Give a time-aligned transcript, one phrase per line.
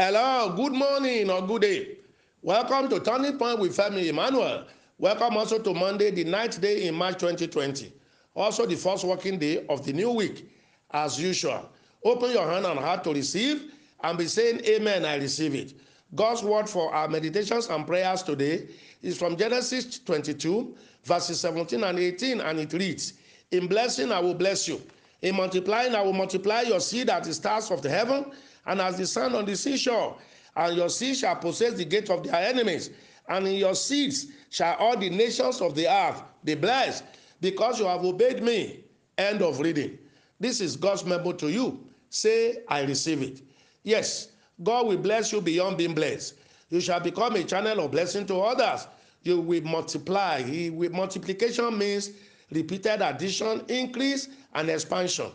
[0.00, 1.96] Hello, good morning or good day.
[2.40, 4.64] Welcome to Turning Point with Femi Emmanuel.
[4.96, 7.92] Welcome also to Monday, the ninth day in March 2020.
[8.36, 10.48] Also, the first working day of the new week.
[10.92, 11.68] As usual,
[12.04, 13.72] open your hand and heart to receive
[14.04, 15.74] and be saying, Amen, I receive it.
[16.14, 18.68] God's word for our meditations and prayers today
[19.02, 23.14] is from Genesis 22, verses 17 and 18, and it reads,
[23.50, 24.80] In blessing, I will bless you.
[25.22, 28.26] In multiplying, I will multiply your seed as the stars of the heaven
[28.68, 30.16] and as the sand on the seashore.
[30.54, 32.90] And your seed shall possess the gate of their enemies.
[33.28, 37.04] And in your seeds shall all the nations of the earth be blessed,
[37.40, 38.84] because you have obeyed me.
[39.16, 39.98] End of reading.
[40.38, 41.84] This is God's memo to you.
[42.10, 43.42] Say, I receive it.
[43.82, 44.28] Yes,
[44.62, 46.34] God will bless you beyond being blessed.
[46.70, 48.86] You shall become a channel of blessing to others.
[49.22, 50.42] You will multiply.
[50.70, 52.10] Will, multiplication means
[52.50, 55.30] repeated addition, increase, and expansion.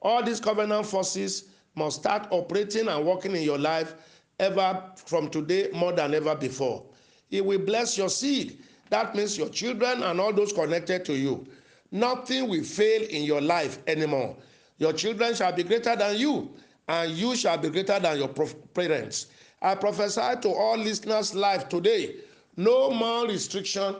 [0.00, 1.47] All these covenant forces
[1.78, 3.94] must start operating and working in your life
[4.38, 6.84] ever from today more than ever before.
[7.30, 8.58] It will bless your seed.
[8.90, 11.46] That means your children and all those connected to you.
[11.90, 14.36] Nothing will fail in your life anymore.
[14.78, 16.50] Your children shall be greater than you,
[16.88, 19.26] and you shall be greater than your parents.
[19.60, 22.16] I prophesy to all listeners' life today
[22.58, 23.94] no more restriction,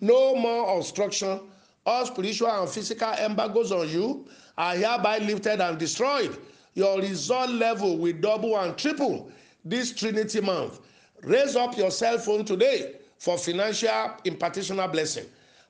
[0.00, 1.40] no more obstruction.
[1.84, 6.38] All spiritual and physical embargoes on you are hereby lifted and destroyed.
[6.74, 9.30] Your result level will double and triple
[9.64, 10.80] this Trinity month.
[11.22, 13.88] Raise up your cell phone today for financial
[14.24, 15.24] impartitional blessing.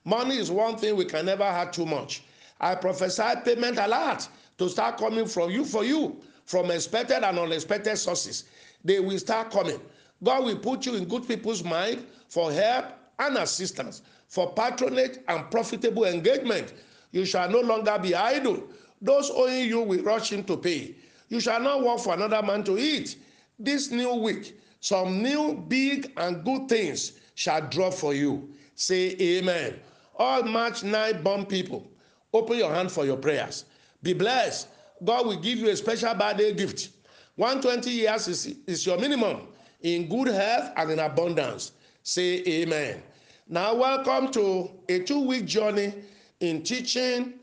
[0.05, 2.25] Money is one thing we can never have too much.
[2.61, 7.97] I prophesy payment alert to start coming from you for you from expected and unexpected
[7.97, 8.45] sources.
[8.85, 9.81] They will start coming.
[10.23, 12.87] God will put you in good people's mind for help
[13.19, 16.73] and assistance, for patronage and profitable engagement.
[17.13, 18.65] You shall no longer be idle.
[19.05, 20.95] Those owing you will rush in to pay.
[21.29, 23.17] You shall not work for another man to eat.
[23.59, 28.49] This new week, some new big and good things shall drop for you.
[28.75, 29.79] Say amen.
[30.17, 31.87] All March 9 born people,
[32.33, 33.67] open your hand for your prayers.
[34.03, 34.69] Be blessed.
[35.05, 36.89] God will give you a special birthday gift.
[37.37, 39.49] 120 years is, is your minimum
[39.83, 41.73] in good health and in abundance.
[42.05, 43.03] Say amen.
[43.49, 45.93] Now, welcome to a two week journey
[46.41, 47.35] in teaching,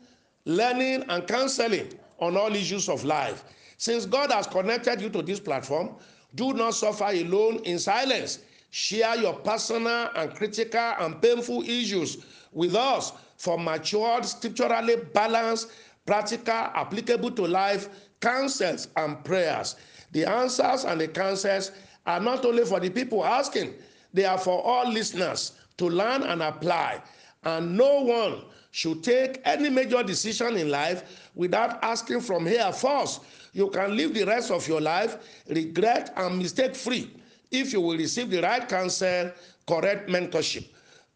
[0.45, 1.87] learning, and counseling
[2.19, 3.43] on all issues of life.
[3.77, 5.95] Since God has connected you to this platform,
[6.35, 8.39] do not suffer alone in silence.
[8.69, 15.71] Share your personal and critical and painful issues with us for matured, scripturally balanced,
[16.05, 17.89] practical, applicable to life
[18.21, 19.75] counsels and prayers.
[20.11, 21.71] The answers and the counsels
[22.05, 23.73] are not only for the people asking,
[24.13, 27.01] they are for all listeners to learn and apply.
[27.43, 33.21] And no one should take any major decision in life without asking from here first.
[33.53, 37.11] You can live the rest of your life regret and mistake free
[37.51, 39.31] if you will receive the right counsel,
[39.67, 40.67] correct mentorship.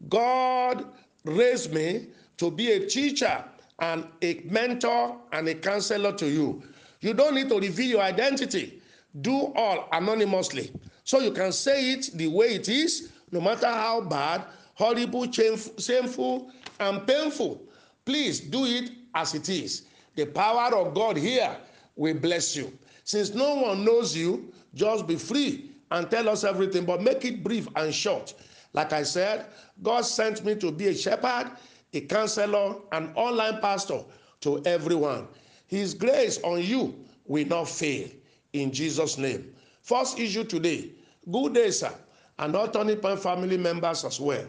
[0.08, 0.84] God
[1.24, 3.42] raised me to be a teacher
[3.78, 6.62] and a mentor and a counselor to you.
[7.00, 8.82] You don't need to reveal your identity.
[9.22, 10.72] Do all anonymously.
[11.04, 14.44] So you can say it the way it is, no matter how bad,
[14.76, 17.62] horrible, shameful, and painful.
[18.04, 19.86] Please do it as it is.
[20.14, 21.56] The power of God here
[21.96, 22.72] will bless you.
[23.02, 27.42] Since no one knows you, just be free and tell us everything, but make it
[27.42, 28.34] brief and short.
[28.74, 29.46] Like I said,
[29.82, 31.50] God sent me to be a shepherd,
[31.92, 34.04] a counselor, an online pastor
[34.42, 35.26] to everyone.
[35.66, 36.94] His grace on you
[37.26, 38.08] will not fail
[38.52, 39.54] in Jesus' name.
[39.80, 40.90] First issue today
[41.30, 41.92] good day, sir,
[42.38, 44.46] and all Turning Point family members as well.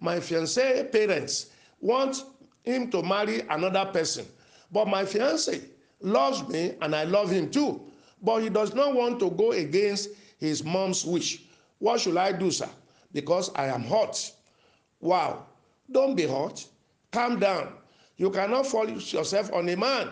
[0.00, 1.46] My fiancé parents
[1.80, 2.24] want
[2.62, 4.26] him to marry another person,
[4.72, 5.62] but my fiancé
[6.00, 7.80] loves me and I love him too,
[8.22, 11.42] but he does not want to go against his mom's wish.
[11.78, 12.68] What should I do, sir?
[13.12, 14.32] Because I am hot.
[15.00, 15.46] Wow,
[15.90, 16.64] don't be hot.
[17.12, 17.72] Calm down.
[18.16, 20.10] You cannot force yourself on a man.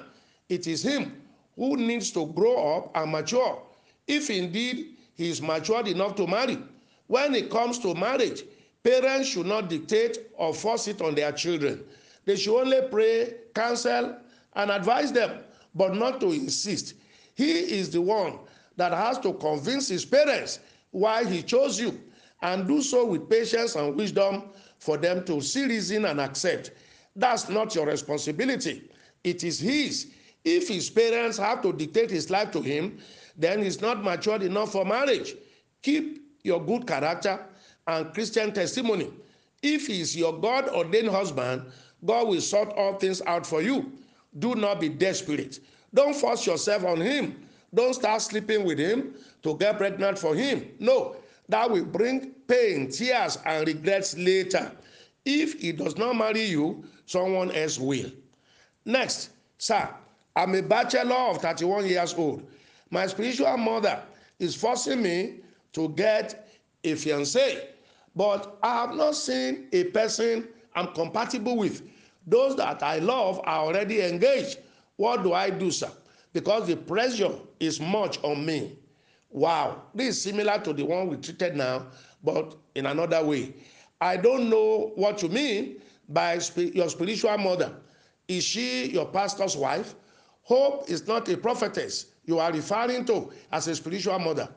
[0.48, 1.20] It is him
[1.56, 3.60] who needs to grow up and mature.
[4.06, 6.59] If indeed he is matured enough to marry.
[7.06, 8.44] When it comes to marriage,
[8.82, 11.84] parents should not dictate or force it on their children.
[12.24, 14.16] They should only pray, counsel,
[14.54, 15.41] and advise them,
[15.74, 16.94] but not to insist.
[17.34, 18.38] He is the one
[18.76, 20.58] that has to convince his parents
[20.91, 22.00] why he chose you
[22.42, 24.44] and do so with patience and wisdom
[24.78, 26.72] for them to see reason and accept.
[27.14, 28.91] That's not your responsibility.
[29.24, 30.12] It is his.
[30.44, 32.98] If his parents have to dictate his life to him,
[33.36, 35.34] then he's not matured enough for marriage.
[35.82, 37.45] Keep your good character
[37.87, 39.10] and Christian testimony.
[39.63, 41.65] If he is your God ordained husband,
[42.04, 43.93] God will sort all things out for you.
[44.39, 45.60] Do not be desperate.
[45.93, 47.43] Don't force yourself on him.
[47.75, 50.71] Don't start sleeping with him to get pregnant for him.
[50.78, 51.16] No,
[51.48, 54.71] that will bring pain, tears, and regrets later.
[55.25, 58.10] If he does not marry you, someone else will.
[58.84, 59.89] Next, sir,
[60.37, 62.47] I'm a bachelor of 31 years old.
[62.91, 64.01] My spiritual mother
[64.39, 65.41] is forcing me
[65.76, 66.48] to get
[66.84, 67.60] a fiancé,
[68.16, 71.82] but I have not seen a person I'm compatible with.
[72.26, 74.58] Those that I love are already engaged.
[74.96, 75.90] What do I do, sir?
[76.32, 78.78] Because the pressure is much on me.
[79.30, 81.88] Wow, this is similar to the one we treated now,
[82.24, 83.54] but in another way.
[84.00, 87.74] I don't know what you mean by your spiritual mother.
[88.28, 89.94] Is she your pastor's wife?
[90.42, 94.48] Hope is not a prophetess you are referring to as a spiritual mother.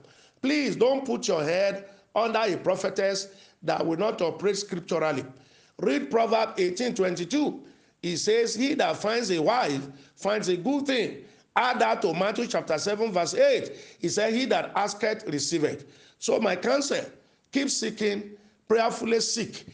[0.42, 3.28] Please don't put your head under a prophetess
[3.64, 5.26] that will not operate scripturally.
[5.80, 7.60] Read Proverb 18:22.
[8.02, 11.24] He says, He that finds a wife finds a good thing.
[11.56, 13.72] Add that to Matthew chapter 7, verse 8.
[14.00, 15.86] He said, He that asketh receiveth.
[16.20, 17.04] So, my counsel,
[17.52, 18.32] keep seeking,
[18.68, 19.66] prayerfully seek.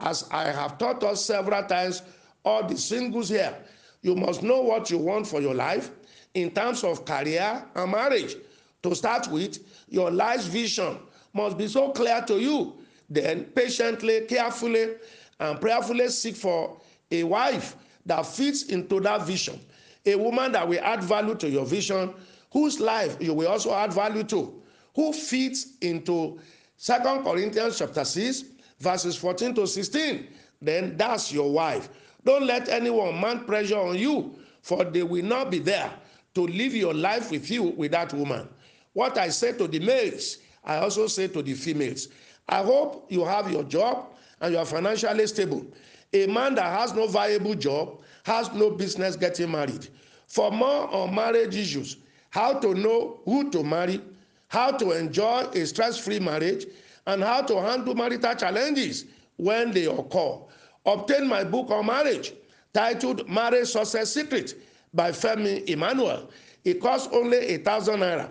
[0.00, 2.02] As I have taught us several times,
[2.44, 3.54] all the singles here,
[4.02, 5.90] you must know what you want for your life
[6.34, 8.36] in terms of career and marriage.
[8.84, 10.98] To start with, your life's vision
[11.32, 12.74] must be so clear to you.
[13.08, 14.96] Then, patiently, carefully,
[15.40, 16.78] and prayerfully seek for
[17.10, 19.58] a wife that fits into that vision,
[20.04, 22.12] a woman that will add value to your vision,
[22.52, 24.62] whose life you will also add value to,
[24.94, 26.38] who fits into
[26.76, 28.44] Second Corinthians chapter 6,
[28.80, 30.28] verses 14 to 16.
[30.60, 31.88] Then that's your wife.
[32.22, 35.90] Don't let anyone mount pressure on you, for they will not be there
[36.34, 38.46] to live your life with you with that woman.
[38.94, 42.08] What I say to the males, I also say to the females.
[42.48, 44.06] I hope you have your job
[44.40, 45.66] and you are financially stable.
[46.12, 49.88] A man that has no viable job has no business getting married.
[50.28, 51.96] For more on marriage issues,
[52.30, 54.00] how to know who to marry,
[54.48, 56.66] how to enjoy a stress free marriage,
[57.06, 59.04] and how to handle marital challenges
[59.36, 60.38] when they occur.
[60.86, 62.32] Obtain my book on marriage
[62.72, 64.54] titled Marriage Success Secret
[64.92, 66.30] by Femi Emmanuel.
[66.64, 68.30] It costs only a thousand naira.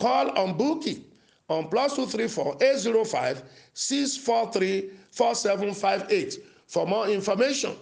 [0.00, 1.04] Call on Bookie
[1.48, 3.42] on plus two three four eight zero five
[3.74, 6.36] six four three four seven five eight
[6.66, 7.76] for more information.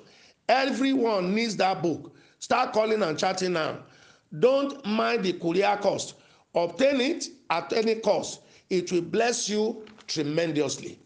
[0.49, 2.15] Everyone needs that book.
[2.41, 3.79] Start calling and chatting now.
[4.41, 6.15] Don't mind the courier cost.
[6.55, 8.41] Obtain it at any cost.
[8.71, 10.99] It will bless you tremendously.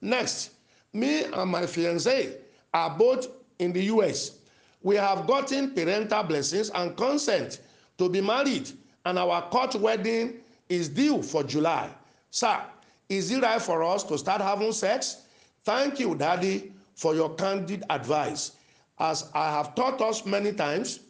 [0.00, 0.50] Next,
[0.92, 2.38] me and my fiancé
[2.74, 3.28] are both
[3.58, 4.38] in the US.
[4.82, 7.60] We have gotten parental blessings and consent
[7.98, 8.70] to be married,
[9.04, 11.90] and our court wedding is due for July.
[12.30, 12.60] Sir,
[13.08, 15.22] is it right for us to start having sex?
[15.64, 18.52] Thank you, Daddy, for your candid advice.
[18.98, 21.00] As I have taught us many times,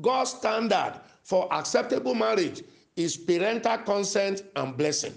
[0.00, 2.62] God's standard for acceptable marriage
[2.96, 5.14] is parental consent and blessing.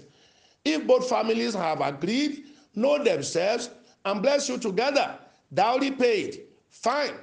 [0.64, 2.44] If both families have agreed,
[2.74, 3.70] know themselves,
[4.04, 5.18] and bless you together,
[5.52, 7.14] dowry paid, fine.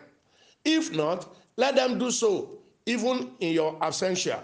[0.64, 4.40] If not, let them do so, even in your absentia.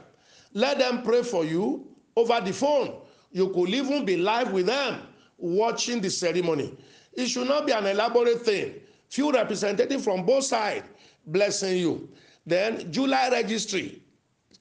[0.53, 3.01] Let them pray for you over the phone.
[3.31, 5.01] You could even be live with them
[5.37, 6.75] watching the ceremony.
[7.13, 8.75] It should not be an elaborate thing.
[9.09, 10.85] Few representatives from both sides
[11.25, 12.09] blessing you.
[12.45, 14.01] Then July registry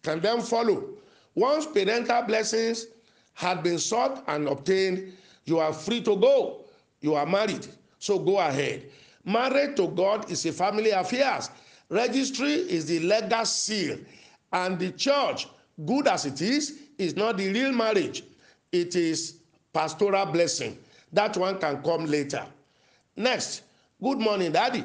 [0.02, 0.90] can then follow.
[1.34, 2.86] Once parental blessings
[3.34, 5.12] had been sought and obtained,
[5.44, 6.64] you are free to go.
[7.00, 7.66] You are married,
[7.98, 8.90] so go ahead.
[9.24, 11.50] Marriage to God is a family affairs.
[11.88, 13.98] Registry is the legal seal,
[14.52, 15.48] and the church,
[15.86, 18.22] good as it is, is not the real marriage.
[18.72, 19.38] It is
[19.72, 20.78] pastoral blessing.
[21.12, 22.44] That one can come later.
[23.16, 23.62] Next,
[24.02, 24.84] good morning, daddy.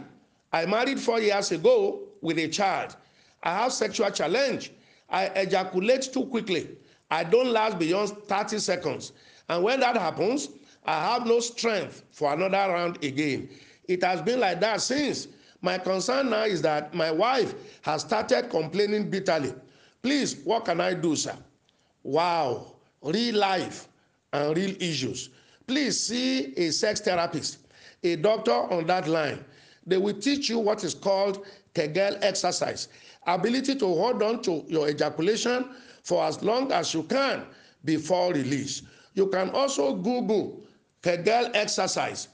[0.52, 2.96] I married four years ago with a child.
[3.44, 4.72] I have sexual challenge.
[5.10, 6.70] I ejaculate too quickly.
[7.12, 9.12] I don't last beyond 30 seconds.
[9.50, 10.50] And when that happens,
[10.86, 13.50] I have no strength for another round again.
[13.88, 15.28] It has been like that since.
[15.62, 19.54] My concern now is that my wife has started complaining bitterly.
[20.02, 21.36] Please, what can I do, sir?
[22.06, 22.68] Wow,
[23.02, 23.88] real life
[24.32, 25.32] and real issues.
[25.66, 27.58] Please see a sex therapist,
[28.04, 29.44] a doctor on that line.
[29.88, 32.90] They will teach you what is called Kegel exercise,
[33.26, 35.66] ability to hold on to your ejaculation
[36.04, 37.44] for as long as you can
[37.84, 38.84] before release.
[39.16, 40.62] You can also Google
[41.02, 42.28] Kegel exercise.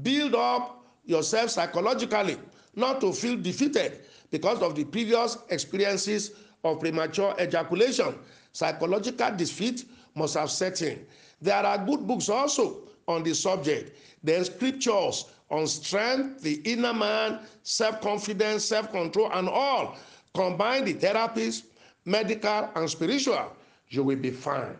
[0.00, 2.38] Build up yourself psychologically,
[2.74, 4.00] not to feel defeated
[4.30, 6.30] because of the previous experiences
[6.64, 8.14] of premature ejaculation.
[8.52, 11.04] Psychological defeat must have set in.
[11.40, 13.96] There are good books also on the subject.
[14.22, 19.96] Then scriptures on strength, the inner man, self confidence, self control, and all.
[20.34, 21.64] Combine the therapies,
[22.04, 23.52] medical, and spiritual
[23.90, 24.76] you will be fine.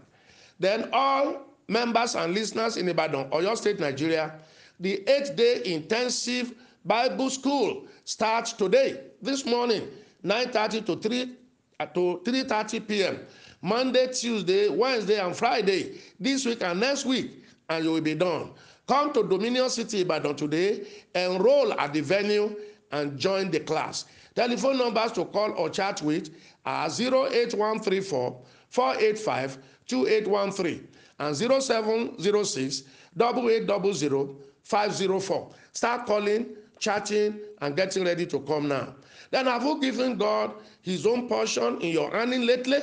[0.58, 4.34] Then all members and listeners in Ibadan, Oyo State, Nigeria,
[4.78, 9.86] the eight-day intensive Bible school starts today, this morning,
[10.24, 11.36] 9:30 to 3
[11.80, 13.18] uh, to 3:30 p.m.
[13.62, 18.50] Monday, Tuesday, Wednesday, and Friday, this week and next week, and you will be done.
[18.88, 22.56] Come to Dominion City, Ibadan today, enroll at the venue,
[22.92, 24.06] and join the class.
[24.34, 30.88] Telephone numbers to call or chat with are 08134 485 2813
[31.18, 32.82] and 0706
[33.20, 35.50] 8800 504.
[35.72, 36.46] Start calling,
[36.78, 38.94] chatting, and getting ready to come now.
[39.30, 40.52] Then, have you given God
[40.82, 42.78] His own portion in your earning lately?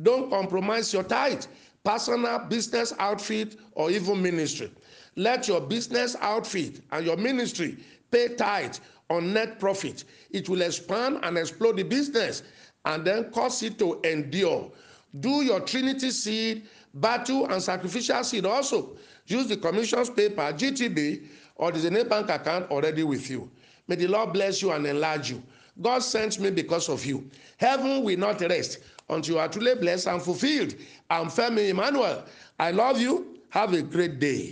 [0.00, 1.44] Don't compromise your tithe,
[1.84, 4.70] personal, business outfit, or even ministry.
[5.16, 7.76] Let your business outfit and your ministry
[8.10, 8.76] pay tithe
[9.10, 10.04] on net profit.
[10.30, 12.42] It will expand and explode the business
[12.84, 14.72] and then cause it to endure.
[15.20, 18.96] Do your Trinity seed, battle, and sacrificial seed also.
[19.26, 23.50] Use the commission's paper, GTB, or the Zenith Bank account already with you.
[23.88, 25.42] May the Lord bless you and enlarge you.
[25.80, 27.28] God sent me because of you.
[27.56, 30.74] Heaven will not rest until you are truly blessed and fulfilled.
[31.08, 32.24] I'm Femi Emmanuel.
[32.58, 33.38] I love you.
[33.50, 34.50] Have a great day.